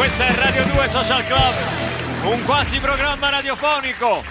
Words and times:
Questa 0.00 0.28
è 0.28 0.34
Radio 0.34 0.64
2 0.64 0.88
Social 0.88 1.22
Club, 1.26 2.32
un 2.32 2.42
quasi 2.44 2.78
programma 2.78 3.28
radiofonico. 3.28 4.24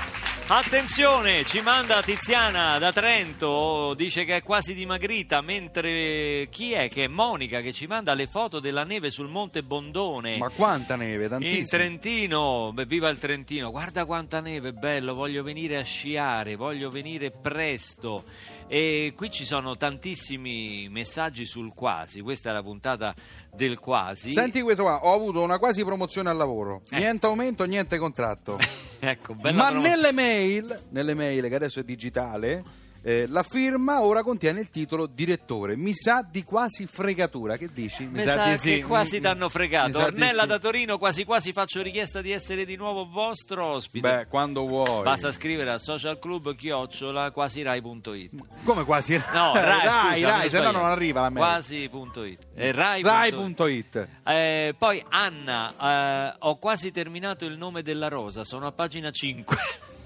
Attenzione, 0.47 1.45
ci 1.45 1.61
manda 1.61 2.01
Tiziana 2.01 2.79
da 2.79 2.91
Trento, 2.91 3.93
dice 3.95 4.25
che 4.25 4.37
è 4.37 4.41
quasi 4.41 4.73
dimagrita, 4.73 5.41
mentre 5.41 6.47
chi 6.49 6.73
è 6.73 6.87
che 6.87 7.03
è 7.03 7.07
Monica 7.07 7.61
che 7.61 7.71
ci 7.71 7.85
manda 7.85 8.15
le 8.15 8.25
foto 8.25 8.59
della 8.59 8.83
neve 8.83 9.11
sul 9.11 9.27
Monte 9.27 9.61
Bondone. 9.61 10.39
Ma 10.39 10.49
quanta 10.49 10.95
neve, 10.95 11.29
tantissima. 11.29 11.59
In 11.59 11.67
Trentino, 11.67 12.71
beh, 12.73 12.85
viva 12.87 13.07
il 13.09 13.19
Trentino, 13.19 13.69
guarda 13.69 14.05
quanta 14.05 14.39
neve, 14.39 14.73
bello, 14.73 15.13
voglio 15.13 15.43
venire 15.43 15.77
a 15.77 15.83
sciare, 15.83 16.55
voglio 16.55 16.89
venire 16.89 17.29
presto. 17.29 18.23
E 18.71 19.13
qui 19.15 19.31
ci 19.31 19.45
sono 19.45 19.77
tantissimi 19.77 20.89
messaggi 20.91 21.43
sul 21.47 21.73
quasi, 21.73 22.21
questa 22.21 22.51
è 22.51 22.53
la 22.53 22.61
puntata 22.61 23.15
del 23.51 23.79
quasi. 23.79 24.31
Senti 24.31 24.61
questo 24.61 24.83
qua, 24.83 25.03
ho 25.05 25.11
avuto 25.15 25.41
una 25.41 25.57
quasi 25.57 25.83
promozione 25.83 26.29
al 26.29 26.37
lavoro. 26.37 26.83
Eh. 26.91 26.99
Niente 26.99 27.25
aumento, 27.25 27.63
niente 27.63 27.97
contratto. 27.97 28.59
ecco, 28.99 29.35
Ma 29.41 29.71
nelle 29.71 30.11
mail, 30.11 30.83
nelle 30.91 31.15
mail 31.15 31.47
che 31.47 31.55
adesso 31.55 31.79
è 31.79 31.83
digitale, 31.83 32.61
eh, 33.01 33.25
la 33.27 33.43
firma 33.43 34.01
ora 34.01 34.23
contiene 34.23 34.59
il 34.61 34.69
titolo 34.69 35.05
direttore. 35.05 35.75
Mi 35.75 35.93
sa 35.93 36.25
di 36.29 36.43
quasi 36.43 36.85
fregatura. 36.85 37.57
Che 37.57 37.69
dici? 37.73 38.05
Mi 38.05 38.21
sa 38.21 38.49
di 38.51 38.57
sì. 38.57 38.81
quasi 38.81 39.15
Mi- 39.17 39.21
t'hanno 39.21 39.45
mi 39.45 39.51
fregato. 39.51 39.91
sa 39.93 40.05
Ornella 40.05 40.41
sì. 40.43 40.47
da 40.47 40.59
Torino, 40.59 40.97
quasi 40.97 41.23
quasi 41.23 41.53
faccio 41.53 41.81
richiesta 41.81 42.21
di 42.21 42.31
essere 42.31 42.65
di 42.65 42.75
nuovo 42.75 43.07
vostro 43.09 43.65
ospite. 43.65 44.07
Beh, 44.07 44.27
quando 44.27 44.65
vuoi. 44.65 45.03
Basta 45.03 45.31
scrivere 45.31 45.69
al 45.71 45.79
social 45.81 46.19
club 46.19 46.55
chiocciola 46.55 47.31
quasirai.it. 47.31 48.31
Come 48.63 48.83
quasi? 48.83 49.15
No, 49.33 49.53
Rai, 49.53 49.63
Rai, 49.85 50.15
scusa, 50.15 50.29
Rai, 50.29 50.43
mi 50.43 50.49
se 50.49 50.59
no 50.59 50.71
non 50.71 50.85
arriva 50.85 51.21
la 51.21 51.29
mail. 51.29 51.45
Quasi.it. 51.45 52.47
Eh, 52.55 52.71
Rai. 52.71 53.01
Rai.it. 53.01 54.07
Eh, 54.25 54.75
poi 54.77 55.03
Anna, 55.09 56.31
eh, 56.31 56.35
ho 56.39 56.57
quasi 56.57 56.91
terminato 56.91 57.45
il 57.45 57.57
nome 57.57 57.81
della 57.81 58.07
rosa, 58.07 58.43
sono 58.43 58.67
a 58.67 58.71
pagina 58.71 59.09
5. 59.11 59.57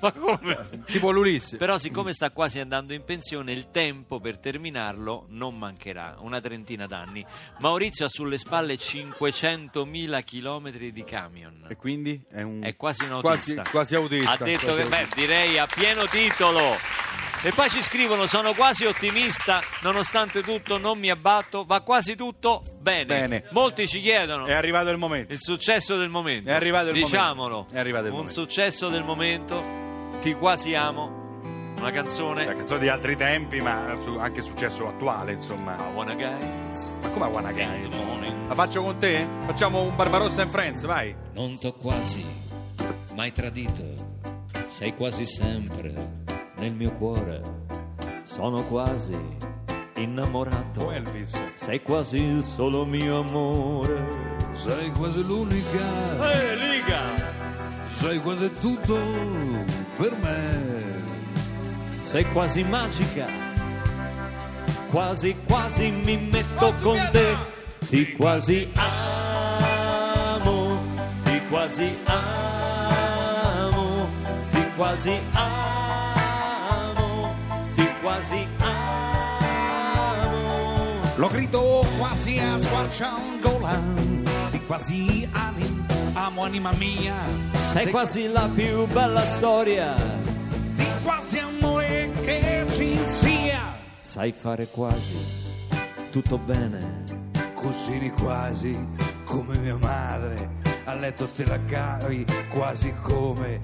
Ma 0.03 0.11
come? 0.11 0.59
Tipo 0.85 1.11
l'Ulisse. 1.11 1.55
Però 1.57 1.77
siccome 1.77 2.11
sta 2.13 2.29
quasi 2.31 2.59
andando 2.59 2.93
in 2.93 3.03
pensione 3.05 3.53
il 3.53 3.71
tempo 3.71 4.19
per 4.19 4.37
terminarlo 4.37 5.25
non 5.29 5.57
mancherà, 5.57 6.17
una 6.19 6.41
trentina 6.41 6.85
d'anni. 6.85 7.25
Maurizio 7.59 8.05
ha 8.05 8.09
sulle 8.09 8.37
spalle 8.37 8.75
500.000 8.75 10.23
chilometri 10.23 10.91
di 10.91 11.03
camion. 11.03 11.65
E 11.69 11.75
quindi 11.77 12.21
è 12.29 12.41
un 12.41 12.61
È 12.63 12.75
quasi 12.75 13.05
un 13.05 13.21
quasi, 13.21 13.51
autista. 13.51 13.69
quasi 13.71 13.95
autista. 13.95 14.31
Ha 14.31 14.37
detto 14.37 14.65
Quasi 14.65 14.81
che, 14.83 14.89
beh, 14.89 14.95
autista. 14.97 15.15
direi 15.19 15.57
a 15.57 15.65
pieno 15.65 16.05
titolo. 16.05 16.75
E 17.45 17.51
poi 17.51 17.69
ci 17.69 17.81
scrivono: 17.81 18.25
Sono 18.25 18.53
quasi 18.53 18.85
ottimista, 18.85 19.61
nonostante 19.81 20.41
tutto 20.41 20.77
non 20.77 20.97
mi 20.97 21.09
abbatto, 21.09 21.65
va 21.65 21.81
quasi 21.81 22.15
tutto 22.15 22.63
bene. 22.79 23.05
Bene. 23.05 23.43
Molti 23.51 23.85
ci 23.87 23.99
chiedono 23.99 24.45
È 24.45 24.53
arrivato 24.53 24.89
il 24.89 24.97
momento. 24.97 25.33
il 25.33 25.39
successo 25.41 25.97
del 25.97 26.07
momento. 26.09 26.49
È 26.49 26.53
arrivato 26.53 26.87
il 26.87 26.93
Diciamolo. 26.93 27.49
momento. 27.55 27.75
È 27.75 27.79
arrivato 27.79 28.05
il 28.05 28.11
Un 28.11 28.17
momento. 28.19 28.39
successo 28.41 28.87
del 28.89 29.03
momento. 29.03 29.82
Ti 30.23 30.35
quasi 30.35 30.73
amo. 30.73 31.41
Una 31.77 31.91
canzone. 31.91 32.45
La 32.45 32.53
canzone 32.53 32.79
di 32.79 32.87
altri 32.87 33.17
tempi, 33.17 33.59
ma 33.59 33.93
anche 34.19 34.39
successo 34.39 34.87
attuale, 34.87 35.33
insomma. 35.33 35.75
I 35.75 35.93
wanna 35.93 36.13
guys. 36.13 36.97
Ma 37.01 37.09
come 37.09 37.25
Wanna 37.25 37.49
In 37.49 37.55
Guys? 37.57 38.47
La 38.47 38.55
faccio 38.55 38.83
con 38.83 38.97
te? 38.97 39.27
Facciamo 39.45 39.81
un 39.81 39.93
Barbarossa 39.93 40.43
and 40.43 40.51
Friends, 40.51 40.85
vai. 40.85 41.13
Non 41.33 41.57
t'ho 41.59 41.73
quasi 41.73 42.23
mai 43.15 43.33
tradito, 43.33 43.83
sei 44.67 44.95
quasi 44.95 45.25
sempre 45.25 45.93
nel 46.55 46.71
mio 46.71 46.93
cuore. 46.93 47.41
Sono 48.23 48.61
quasi 48.61 49.19
innamorato. 49.95 50.85
O 50.85 50.93
Elvis. 50.93 51.37
Sei 51.55 51.81
quasi 51.81 52.19
il 52.19 52.43
solo 52.43 52.85
mio 52.85 53.19
amore. 53.19 54.51
Sei 54.53 54.89
quasi 54.91 55.21
l'unica, 55.21 56.31
Ehi, 56.31 56.57
Liga! 56.57 57.42
Sei 57.93 58.19
quasi 58.19 58.51
tutto 58.59 58.97
per 59.95 60.15
me. 60.21 61.01
Sei 62.01 62.25
quasi 62.31 62.63
magica. 62.63 63.27
Quasi, 64.89 65.35
quasi 65.45 65.89
mi 65.89 66.17
metto 66.31 66.73
con 66.81 66.97
te. 67.11 67.37
Ti 67.87 68.13
quasi 68.13 68.67
amo. 68.73 70.81
Ti 71.23 71.41
quasi 71.49 71.95
amo. 72.05 74.09
Ti 74.49 74.65
quasi 74.75 75.19
amo. 75.31 77.29
Ti 77.73 77.87
quasi 78.01 78.47
amo. 78.57 79.01
Lo 81.15 81.29
grido 81.29 81.85
quasi 81.99 82.39
a 82.39 82.59
squarciagola, 82.59 83.79
di 84.49 84.59
quasi 84.65 85.29
anima, 85.31 85.82
amo 86.13 86.43
anima 86.43 86.71
mia, 86.77 87.15
Sei 87.53 87.89
quasi 87.89 88.27
la 88.31 88.49
più 88.53 88.85
bella 88.87 89.25
storia. 89.25 89.95
di 90.75 90.85
quasi 91.03 91.39
amore 91.39 92.11
che 92.21 92.65
ci 92.69 92.95
sia. 92.97 93.75
Sai 94.01 94.31
fare 94.31 94.67
quasi 94.67 95.17
tutto 96.11 96.37
bene. 96.37 97.01
Così 97.55 97.97
di 97.97 98.11
quasi 98.11 98.77
come 99.23 99.57
mia 99.57 99.77
madre, 99.77 100.49
a 100.83 100.93
letto 100.95 101.27
te 101.29 101.45
la 101.45 101.59
cavi 101.63 102.25
quasi 102.49 102.93
come 103.01 103.59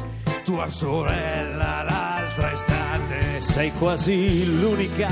tua 0.46 0.70
sorella 0.70 1.84
l'altra 1.84 2.52
estate. 2.52 3.42
Sei 3.42 3.72
quasi 3.74 4.46
l'unica, 4.60 5.10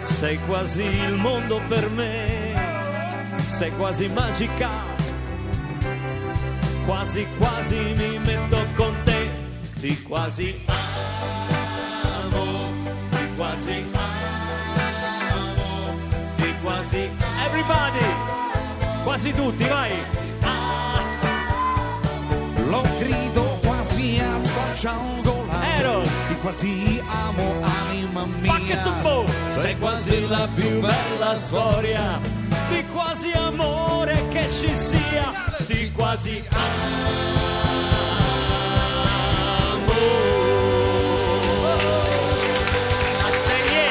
sei 0.00 0.38
quasi 0.46 0.82
il 0.82 1.14
mondo 1.14 1.60
per 1.68 1.90
me, 1.90 3.34
sei 3.46 3.70
quasi 3.76 4.08
magica, 4.08 4.70
quasi 6.86 7.26
quasi 7.36 7.76
mi 7.96 8.18
metto 8.18 8.64
con 8.76 8.94
te, 9.04 9.28
ti 9.80 10.02
quasi 10.02 10.62
amo, 12.02 12.70
ti 13.10 13.28
quasi 13.36 13.84
amo, 13.92 15.54
ti 16.36 16.54
quasi... 16.62 17.10
Everybody! 17.44 18.06
Quasi 19.02 19.32
tutti, 19.32 19.64
vai! 19.64 20.02
Lo 22.68 22.82
grido 22.98 23.58
quasi 23.64 24.18
a 24.18 24.40
squarciagola, 24.42 25.78
Eros! 25.78 26.08
di 26.28 26.34
quasi 26.36 27.02
amo 27.08 27.54
anima 27.62 28.26
mia. 28.26 29.00
boom! 29.02 29.26
Sei 29.54 29.76
quasi 29.78 30.26
la 30.28 30.48
più 30.54 30.80
bella 30.80 31.36
storia 31.36 32.20
di 32.68 32.84
quasi 32.92 33.30
amore 33.32 34.26
che 34.28 34.48
ci 34.48 34.74
sia, 34.74 35.32
di 35.76 35.92
quasi 35.92 36.42
amo. 36.48 37.12
A 43.20 43.30
serie. 43.44 43.88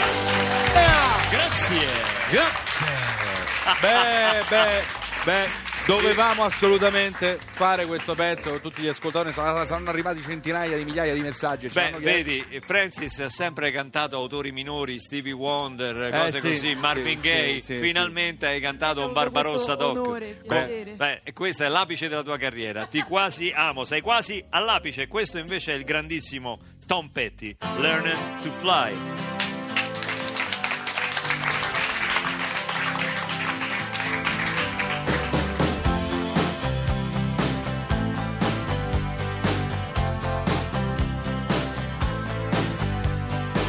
Grazie. 1.29 1.87
Beh, 3.81 4.43
beh, 4.49 4.83
beh, 5.25 5.49
dovevamo 5.85 6.43
assolutamente 6.43 7.37
fare 7.39 7.85
questo 7.85 8.13
pezzo 8.15 8.49
con 8.49 8.61
tutti 8.61 8.81
gli 8.81 8.87
ascoltatori. 8.87 9.33
Saranno 9.33 9.65
saranno 9.65 9.89
arrivati 9.89 10.21
centinaia 10.21 10.77
di 10.77 10.83
migliaia 10.83 11.13
di 11.13 11.21
messaggi. 11.21 11.67
Beh, 11.67 11.93
vedi, 11.99 12.43
Francis 12.61 13.19
ha 13.19 13.29
sempre 13.29 13.71
cantato 13.71 14.15
autori 14.15 14.51
minori, 14.51 14.99
Stevie 14.99 15.31
Wonder, 15.33 16.03
Eh, 16.05 16.11
cose 16.11 16.39
sì, 16.39 16.47
così, 16.47 16.75
Marvin 16.75 17.19
sì, 17.19 17.27
Gaye. 17.27 17.53
sì, 17.61 17.61
sì, 17.61 17.77
Finalmente 17.77 18.47
hai 18.47 18.59
cantato 18.59 19.05
un 19.05 19.13
Barbarossa 19.13 19.75
Doc. 19.75 19.97
onore, 19.97 20.41
Beh, 20.45 20.93
beh, 20.95 21.21
e 21.23 21.33
questo 21.33 21.63
è 21.63 21.67
l'apice 21.67 22.07
della 22.09 22.23
tua 22.23 22.37
carriera. 22.37 22.85
Ti 22.85 23.01
quasi 23.01 23.51
amo, 23.55 23.83
sei 23.83 24.01
quasi 24.01 24.43
all'apice. 24.49 25.07
Questo 25.07 25.37
invece 25.37 25.73
è 25.73 25.75
il 25.75 25.83
grandissimo 25.83 26.59
Tom 26.85 27.09
Petty, 27.09 27.55
Learning 27.79 28.41
to 28.41 28.51
Fly. 28.51 28.93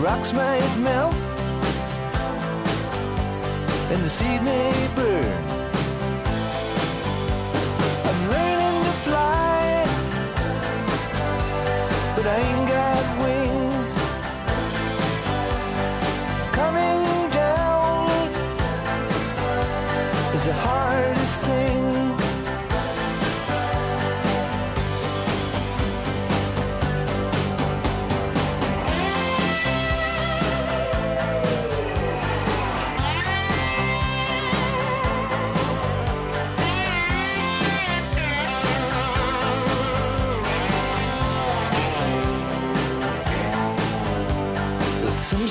Rocks 0.00 0.32
might 0.32 0.76
melt, 0.78 1.14
and 3.92 4.02
the 4.02 4.08
seed 4.08 4.42
may 4.42 4.88
burn. 4.96 5.44
I'm 8.08 8.30
learning 8.30 8.84
to 8.84 8.92
fly, 9.04 9.84
but 12.16 12.26
I 12.26 12.36
ain't 12.36 12.68
got 12.68 13.22
wings. 13.22 13.39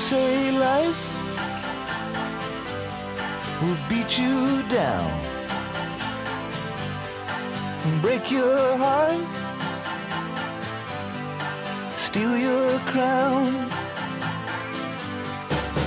Say 0.00 0.50
life 0.58 1.02
will 3.60 3.76
beat 3.88 4.18
you 4.18 4.62
down 4.68 5.10
and 7.84 8.02
break 8.02 8.30
your 8.30 8.76
heart, 8.78 9.26
steal 11.98 12.34
your 12.48 12.78
crown. 12.92 13.46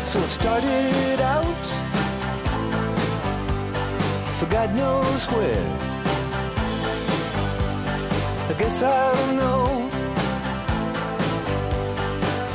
So 0.06 0.20
it 0.20 0.34
started 0.42 1.20
out 1.36 1.66
for 4.38 4.46
God 4.46 4.76
knows 4.76 5.26
where. 5.34 5.68
I 8.50 8.54
guess 8.60 8.84
I'll 8.84 9.34
know 9.40 9.53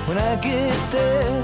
when 0.09 0.17
I 0.17 0.37
get 0.37 0.91
there. 0.91 1.43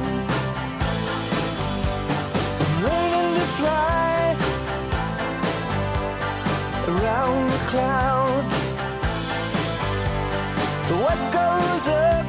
I'm 2.64 2.82
learning 2.86 3.30
to 3.38 3.46
fly 3.58 4.36
around 6.88 7.50
the 7.50 7.60
clouds. 7.72 8.56
But 10.88 10.98
what 11.04 11.18
goes 11.38 11.88
up 11.88 12.26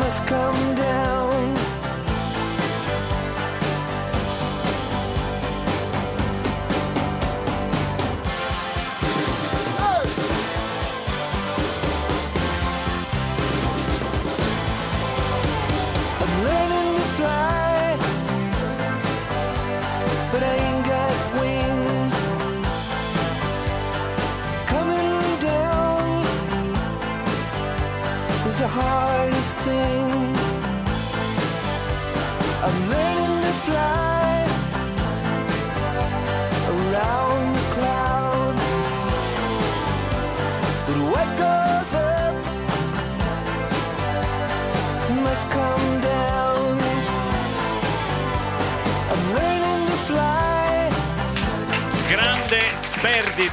must 0.00 0.26
come 0.26 0.74
down. 0.74 0.95
Is 28.56 28.62
the 28.62 28.68
hardest 28.68 29.58
thing. 29.58 30.36
I'm 32.64 32.78
learning 32.90 33.42
to 33.44 33.52
fly 33.66 34.46
around 36.70 37.25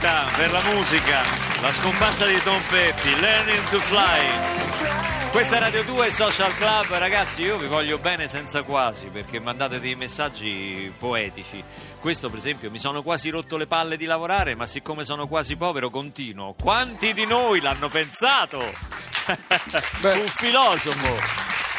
perdita 0.03 0.25
per 0.35 0.51
la 0.51 0.61
musica, 0.63 1.21
la 1.61 1.71
scomparsa 1.71 2.25
di 2.25 2.41
Tom 2.43 2.61
Petty, 2.67 3.19
Learning 3.19 3.69
to 3.69 3.79
Fly. 3.79 5.31
Questa 5.31 5.55
è 5.55 5.59
Radio 5.59 5.83
2 5.83 6.11
Social 6.11 6.53
Club, 6.55 6.87
ragazzi 6.97 7.41
io 7.41 7.57
vi 7.57 7.67
voglio 7.67 7.97
bene 7.97 8.27
senza 8.27 8.63
quasi 8.63 9.07
perché 9.07 9.39
mandate 9.39 9.79
dei 9.79 9.95
messaggi 9.95 10.93
poetici. 10.99 11.63
Questo 11.99 12.29
per 12.29 12.37
esempio 12.37 12.69
mi 12.69 12.79
sono 12.79 13.01
quasi 13.01 13.29
rotto 13.29 13.55
le 13.55 13.65
palle 13.65 13.95
di 13.95 14.05
lavorare 14.05 14.55
ma 14.55 14.67
siccome 14.67 15.05
sono 15.05 15.27
quasi 15.27 15.55
povero 15.55 15.89
continuo. 15.89 16.53
Quanti 16.53 17.13
di 17.13 17.25
noi 17.25 17.61
l'hanno 17.61 17.87
pensato? 17.87 18.59
Un 18.59 20.27
filosofo. 20.35 21.17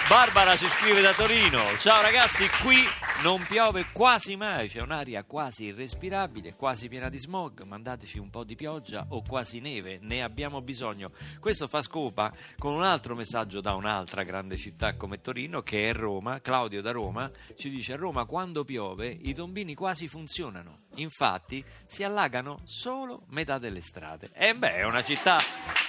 Barbara 0.09 0.57
ci 0.57 0.67
scrive 0.69 1.03
da 1.03 1.13
Torino. 1.13 1.63
Ciao 1.79 2.01
ragazzi, 2.01 2.49
qui 2.63 2.87
non 3.23 3.43
piove 3.49 3.87
quasi 3.93 4.37
mai, 4.37 4.69
c'è 4.69 4.81
un'aria 4.81 5.25
quasi 5.25 5.65
irrespirabile, 5.65 6.55
quasi 6.55 6.89
piena 6.89 7.09
di 7.09 7.19
smog. 7.19 7.63
Mandateci 7.63 8.19
un 8.19 8.29
po' 8.29 8.45
di 8.45 8.55
pioggia 8.55 9.07
o 9.11 9.23
quasi 9.23 9.61
neve, 9.61 9.99
ne 10.03 10.23
abbiamo 10.23 10.61
bisogno. 10.61 11.13
Questo 11.41 11.67
fa 11.69 11.81
scopa 11.81 12.33
con 12.59 12.75
un 12.75 12.83
altro 12.83 13.15
messaggio 13.15 13.61
da 13.61 13.75
un'altra 13.75 14.25
grande 14.25 14.57
città 14.57 14.97
come 14.97 15.21
Torino, 15.21 15.63
che 15.63 15.89
è 15.89 15.93
Roma. 15.95 16.41
Claudio 16.41 16.83
da 16.83 16.91
Roma 16.91 17.31
ci 17.57 17.71
dice: 17.71 17.95
A 17.95 17.97
Roma 17.97 18.25
quando 18.25 18.65
piove 18.65 19.09
i 19.09 19.33
tombini 19.33 19.75
quasi 19.75 20.09
funzionano. 20.09 20.81
Infatti 20.97 21.65
si 21.87 22.03
allagano 22.03 22.61
solo 22.65 23.25
metà 23.31 23.59
delle 23.59 23.81
strade. 23.81 24.31
E 24.35 24.55
beh, 24.55 24.77
è 24.77 24.85
una 24.85 25.03
città 25.03 25.39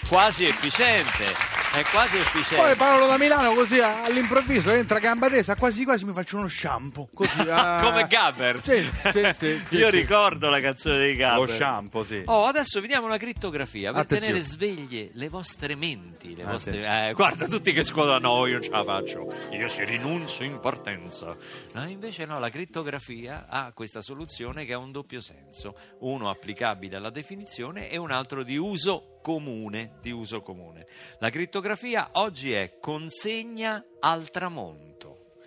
quasi 0.07 0.45
efficiente. 0.45 1.64
È 1.75 1.83
quasi 1.91 2.17
efficiente. 2.17 2.55
Poi 2.55 2.75
Paolo 2.75 3.05
da 3.07 3.17
Milano 3.17 3.51
così 3.53 3.79
a- 3.79 4.03
all'improvviso 4.05 4.71
entra 4.71 4.97
a 4.97 5.01
gamba 5.01 5.29
tesa, 5.29 5.55
quasi 5.55 5.83
quasi 5.83 6.05
mi 6.05 6.13
faccio 6.13 6.37
uno 6.37 6.47
shampoo. 6.47 7.09
Così, 7.13 7.39
ah. 7.49 7.81
Come 7.81 8.07
Gabber. 8.07 8.61
Sì, 8.63 8.81
sì, 9.11 9.33
sì, 9.37 9.63
sì, 9.67 9.75
Io 9.75 9.89
sì. 9.89 9.95
ricordo 9.97 10.49
la 10.49 10.61
canzone 10.61 10.97
dei 10.97 11.15
Gabber. 11.17 11.49
Lo 11.49 11.53
shampoo, 11.53 12.03
sì. 12.05 12.21
Oh, 12.27 12.45
adesso 12.45 12.79
vediamo 12.79 13.07
una 13.07 13.17
crittografia 13.17 13.91
per 13.91 14.01
Attenzione. 14.03 14.33
tenere 14.33 14.49
sveglie 14.49 15.09
le 15.13 15.27
vostre 15.27 15.75
menti. 15.75 16.33
Le 16.33 16.43
vostre... 16.45 17.09
Eh, 17.09 17.13
guarda, 17.13 17.45
tutti 17.47 17.73
che 17.73 17.83
scuola, 17.83 18.19
no, 18.19 18.45
io 18.45 18.61
ce 18.61 18.69
la 18.69 18.83
faccio. 18.83 19.33
Io 19.51 19.67
ci 19.67 19.83
rinuncio 19.83 20.43
in 20.43 20.59
partenza. 20.61 21.35
No, 21.73 21.89
invece 21.89 22.23
no, 22.25 22.39
la 22.39 22.49
crittografia 22.49 23.47
ha 23.49 23.73
questa 23.73 23.99
soluzione 24.01 24.63
che 24.63 24.71
ha 24.71 24.77
un 24.77 24.93
doppio 24.93 25.19
senso. 25.19 25.75
Uno 25.99 26.29
applicabile 26.29 26.95
alla 26.95 27.09
definizione 27.09 27.89
e 27.89 27.97
un 27.97 28.11
altro 28.11 28.43
di 28.43 28.55
uso 28.55 29.19
comune. 29.21 29.97
Di 30.01 30.11
uso 30.11 30.41
comune. 30.41 30.85
La 31.19 31.29
crittografia 31.29 31.63
oggi 32.11 32.51
è 32.51 32.77
consegna 32.79 33.83
al 33.99 34.29
tramonto. 34.29 35.39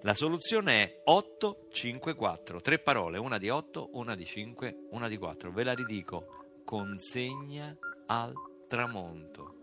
La 0.00 0.14
soluzione 0.14 0.82
è 0.82 1.00
854, 1.04 2.60
tre 2.60 2.80
parole, 2.80 3.18
una 3.18 3.38
di 3.38 3.50
8, 3.50 3.90
una 3.92 4.16
di 4.16 4.24
5, 4.24 4.86
una 4.90 5.06
di 5.06 5.16
4. 5.16 5.52
Ve 5.52 5.62
la 5.62 5.72
ridico, 5.72 6.62
consegna 6.64 7.76
al 8.06 8.32
tramonto. 8.66 9.59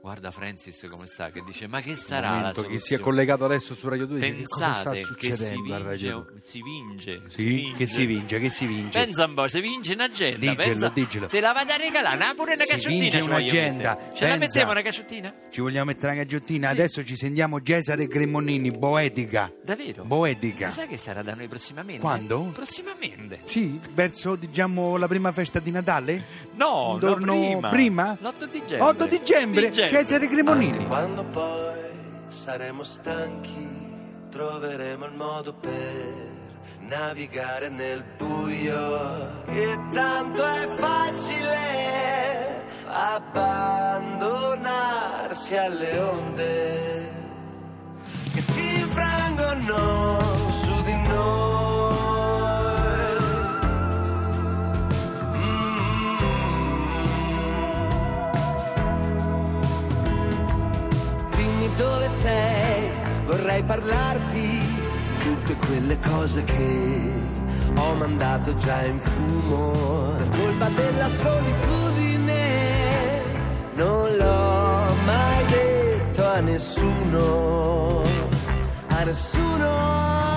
Guarda 0.00 0.30
Francis 0.30 0.86
come 0.88 1.06
sta, 1.06 1.30
che 1.30 1.42
dice, 1.44 1.66
ma 1.66 1.80
che 1.80 1.96
sarà 1.96 2.28
la 2.30 2.36
Momento, 2.36 2.54
soluzione? 2.62 2.78
chi 2.78 2.84
si 2.86 2.94
è 2.94 2.98
collegato 3.00 3.44
adesso 3.44 3.74
su 3.74 3.88
Radio 3.88 4.06
2 4.06 4.18
dice, 4.20 4.30
che 4.32 4.44
Pensate 4.44 5.04
si 5.04 5.14
vince, 5.60 6.10
2? 6.12 6.24
si 6.40 6.62
vince, 6.62 7.22
Sì, 7.28 7.72
che 7.76 7.86
si 7.88 8.06
vince, 8.06 8.38
che 8.38 8.48
si 8.48 8.66
vince. 8.66 8.98
Pensa 9.04 9.24
un 9.26 9.34
po', 9.34 9.48
si 9.48 9.60
vince 9.60 9.94
un'agenda. 9.94 10.38
Diglielo, 10.38 10.56
pensa, 10.62 10.88
diglielo. 10.88 11.26
Te 11.26 11.40
la 11.40 11.52
vado 11.52 11.72
a 11.72 11.76
regalare, 11.76 12.34
pure 12.36 12.54
una 12.54 12.62
Si 12.64 12.70
cacciottina. 12.70 13.00
vince 13.02 13.18
un'agenda. 13.20 13.96
Ce 14.14 14.24
la 14.24 14.30
pensa. 14.30 14.36
mettiamo 14.38 14.70
una 14.70 14.82
cacciottina? 14.82 15.34
Ci 15.50 15.60
vogliamo 15.60 15.84
mettere 15.86 16.12
una 16.12 16.22
gaggiottina? 16.22 16.68
Sì. 16.68 16.72
Adesso 16.74 17.04
ci 17.04 17.16
sentiamo 17.16 17.60
Cesare 17.60 18.06
Cremonini, 18.06 18.70
Boetica. 18.70 19.52
Davvero? 19.64 20.04
Boetica. 20.04 20.66
Lo 20.66 20.72
sai 20.72 20.86
che 20.86 20.96
sarà 20.96 21.22
da 21.22 21.34
noi 21.34 21.48
prossimamente? 21.48 22.00
Quando? 22.00 22.50
Prossimamente. 22.54 23.40
Sì, 23.46 23.78
verso 23.92 24.36
diciamo 24.36 24.96
la 24.96 25.08
prima 25.08 25.32
festa 25.32 25.58
di 25.58 25.72
Natale? 25.72 26.24
No, 26.54 26.92
Intorno- 26.94 27.34
no, 27.34 27.40
prima. 27.40 27.68
prima? 27.68 28.18
L'8 28.20 28.44
dicembre. 28.48 28.80
8 28.80 29.06
dicembre, 29.06 29.70
Cesare 29.88 30.28
Cremonini. 30.28 30.86
Quando 30.86 31.24
poi 31.24 31.80
saremo 32.28 32.82
stanchi, 32.82 33.66
troveremo 34.28 35.06
il 35.06 35.14
modo 35.14 35.54
per 35.54 36.28
navigare 36.80 37.70
nel 37.70 38.04
buio. 38.18 39.44
Che 39.46 39.78
tanto 39.90 40.44
è 40.44 40.66
facile 40.76 41.56
abbandonarsi 42.84 45.56
alle 45.56 45.98
onde 45.98 47.10
che 48.32 48.40
si 48.40 48.80
infrangono 48.80 50.17
parlarti 63.88 64.60
tutte 65.20 65.56
quelle 65.66 65.98
cose 66.00 66.44
che 66.44 67.12
ho 67.74 67.94
mandato 67.94 68.54
già 68.54 68.84
in 68.84 69.00
fumo. 69.00 69.70
Colpa 70.36 70.68
della 70.68 71.08
solitudine, 71.08 72.42
non 73.74 74.16
l'ho 74.16 74.94
mai 75.04 75.44
detto 75.46 76.26
a 76.26 76.40
nessuno, 76.40 78.02
a 78.88 79.04
nessuno 79.04 80.27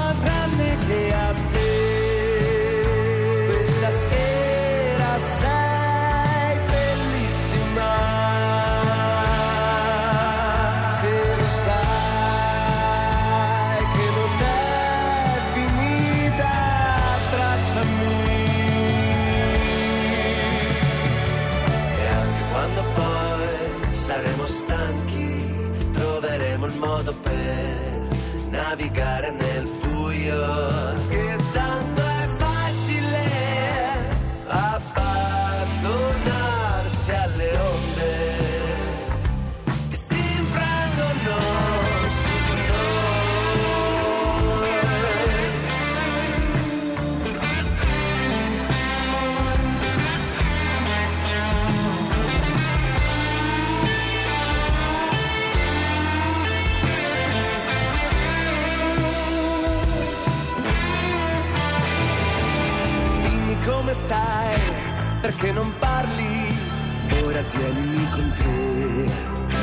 Tienimi 67.82 68.10
con 68.12 68.32
te, 68.34 69.06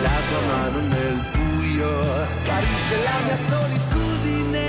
la 0.02 0.16
tua 0.28 0.40
mano 0.48 0.80
nel 0.80 1.18
buio, 1.32 1.90
guarisce 2.44 2.96
la 3.04 3.16
mia 3.24 3.38
solitudine. 3.48 4.66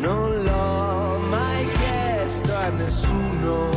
Non 0.00 0.42
l'ho 0.42 1.18
mai 1.28 1.68
chiesto 1.76 2.56
a 2.56 2.68
nessuno, 2.70 3.70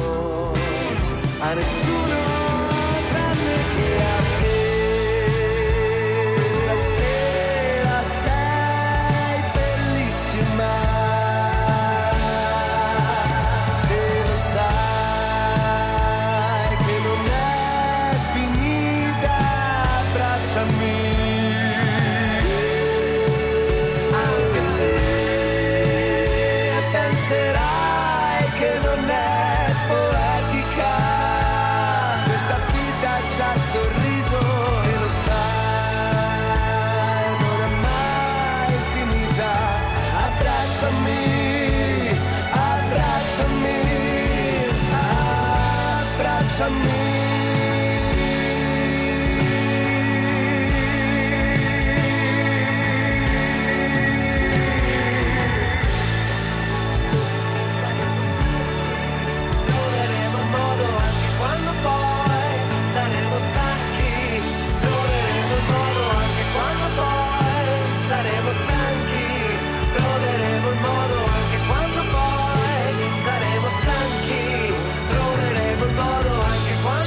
Troveremo 46.60 47.09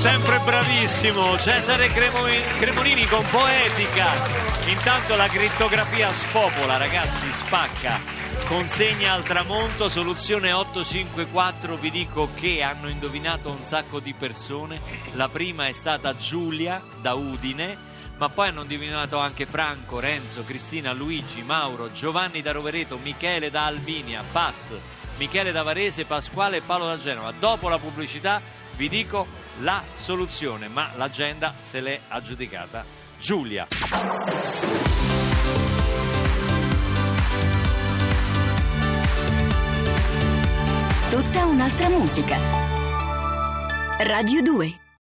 Sempre 0.02 0.40
bravissimo 0.40 1.38
Cesare 1.38 1.87
Cremo- 1.87 2.25
Cremonini 2.59 3.04
con 3.06 3.25
poetica. 3.30 4.11
Intanto 4.66 5.14
la 5.14 5.28
crittografia 5.28 6.12
spopola, 6.12 6.76
ragazzi, 6.76 7.32
spacca. 7.32 8.00
Consegna 8.47 9.12
al 9.12 9.23
tramonto, 9.23 9.88
soluzione 9.88 10.50
854, 10.50 11.76
vi 11.76 11.92
dico 11.92 12.28
che 12.35 12.64
hanno 12.64 12.88
indovinato 12.88 13.49
un 13.49 13.62
sacco 13.62 14.00
di 14.00 14.12
persone. 14.12 14.80
La 15.12 15.28
prima 15.28 15.68
è 15.68 15.73
stata 15.73 16.16
Giulia 16.16 16.82
da 17.00 17.14
Udine, 17.14 17.76
ma 18.16 18.28
poi 18.28 18.49
hanno 18.49 18.62
indovinato 18.62 19.18
anche 19.18 19.47
Franco, 19.47 20.00
Renzo, 20.00 20.42
Cristina, 20.42 20.92
Luigi, 20.92 21.42
Mauro, 21.42 21.92
Giovanni 21.92 22.42
da 22.42 22.50
Rovereto, 22.50 22.99
Michele 22.99 23.50
da 23.50 23.66
Albinia, 23.66 24.25
Pat, 24.32 24.80
Michele 25.18 25.52
da 25.52 25.62
Varese, 25.62 26.06
Pasquale 26.06 26.56
e 26.56 26.62
Paolo 26.62 26.87
da 26.87 26.99
Genova. 26.99 27.32
Dopo 27.38 27.68
la 27.68 27.78
pubblicità 27.78 28.42
vi 28.75 28.88
dico 28.88 29.42
la 29.61 29.82
soluzione, 29.97 30.68
ma 30.68 30.90
l'agenda 30.97 31.54
se 31.61 31.80
l'è 31.80 32.00
aggiudicata 32.09 32.85
Giulia. 33.18 33.66
Tutta 41.09 41.44
un'altra 41.44 41.88
musica. 41.88 42.38
Radio 43.99 44.42
2 44.42 44.82